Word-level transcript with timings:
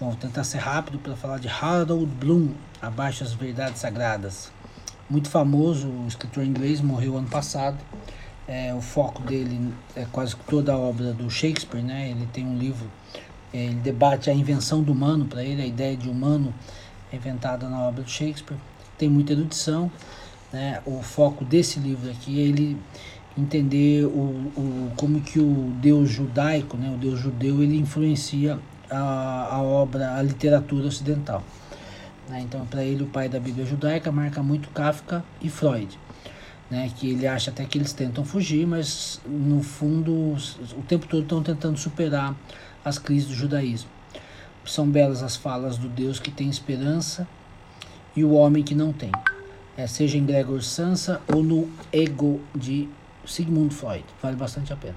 Vamos 0.00 0.16
tentar 0.16 0.44
ser 0.44 0.56
rápido 0.56 0.98
para 0.98 1.14
falar 1.14 1.38
de 1.38 1.46
Harold 1.46 2.06
Bloom, 2.06 2.54
Abaixo 2.80 3.22
as 3.22 3.34
Verdades 3.34 3.80
Sagradas. 3.80 4.50
Muito 5.10 5.28
famoso, 5.28 5.92
escritor 6.08 6.42
inglês, 6.42 6.80
morreu 6.80 7.18
ano 7.18 7.28
passado. 7.28 7.76
É, 8.48 8.72
o 8.72 8.80
foco 8.80 9.20
dele 9.20 9.74
é 9.94 10.06
quase 10.10 10.34
toda 10.48 10.72
a 10.72 10.78
obra 10.78 11.12
do 11.12 11.28
Shakespeare, 11.28 11.82
né? 11.82 12.08
Ele 12.08 12.26
tem 12.32 12.46
um 12.46 12.56
livro, 12.56 12.90
é, 13.52 13.58
ele 13.58 13.74
debate 13.74 14.30
a 14.30 14.32
invenção 14.32 14.82
do 14.82 14.90
humano, 14.92 15.26
para 15.26 15.44
ele 15.44 15.60
a 15.60 15.66
ideia 15.66 15.94
de 15.94 16.08
humano 16.08 16.54
inventada 17.12 17.68
na 17.68 17.80
obra 17.80 18.02
do 18.02 18.08
Shakespeare. 18.08 18.56
Tem 18.96 19.06
muita 19.06 19.34
erudição, 19.34 19.92
né? 20.50 20.80
O 20.86 21.02
foco 21.02 21.44
desse 21.44 21.78
livro 21.78 22.10
aqui 22.10 22.40
é 22.40 22.44
ele 22.44 22.78
entender 23.36 24.06
o, 24.06 24.50
o, 24.56 24.92
como 24.96 25.20
que 25.20 25.38
o 25.38 25.70
Deus 25.78 26.08
judaico, 26.08 26.78
né? 26.78 26.90
O 26.90 26.96
Deus 26.96 27.20
judeu, 27.20 27.62
ele 27.62 27.76
influencia 27.76 28.58
a, 28.90 29.54
a 29.54 29.62
obra, 29.62 30.16
a 30.16 30.22
literatura 30.22 30.86
ocidental. 30.86 31.42
Né? 32.28 32.40
Então, 32.42 32.64
para 32.66 32.84
ele, 32.84 33.02
o 33.02 33.06
pai 33.06 33.28
da 33.28 33.40
Bíblia 33.40 33.66
judaica 33.66 34.10
marca 34.12 34.42
muito 34.42 34.68
Kafka 34.70 35.24
e 35.40 35.48
Freud. 35.48 35.98
Né, 36.70 36.88
que 36.96 37.10
ele 37.10 37.26
acha 37.26 37.50
até 37.50 37.64
que 37.64 37.76
eles 37.76 37.92
tentam 37.92 38.24
fugir, 38.24 38.64
mas 38.64 39.20
no 39.26 39.60
fundo 39.60 40.12
o 40.12 40.82
tempo 40.86 41.04
todo 41.08 41.24
estão 41.24 41.42
tentando 41.42 41.76
superar 41.76 42.32
as 42.84 42.96
crises 42.96 43.26
do 43.26 43.34
judaísmo. 43.34 43.90
São 44.64 44.88
belas 44.88 45.20
as 45.20 45.34
falas 45.34 45.76
do 45.76 45.88
Deus 45.88 46.20
que 46.20 46.30
tem 46.30 46.48
esperança 46.48 47.26
e 48.14 48.22
o 48.22 48.30
homem 48.30 48.62
que 48.62 48.76
não 48.76 48.92
tem, 48.92 49.10
é, 49.76 49.84
seja 49.88 50.16
em 50.16 50.24
Gregor 50.24 50.62
Samsa 50.62 51.20
ou 51.26 51.42
no 51.42 51.68
Ego 51.92 52.40
de 52.54 52.88
Sigmund 53.26 53.74
Freud. 53.74 54.04
Vale 54.22 54.36
bastante 54.36 54.72
a 54.72 54.76
pena. 54.76 54.94